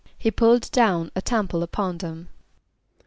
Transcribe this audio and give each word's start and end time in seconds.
=He 0.17 0.31
pulled 0.31 0.71
down 0.71 1.11
a 1.15 1.21
temple 1.21 1.61
upon 1.61 1.99
them. 1.99 2.29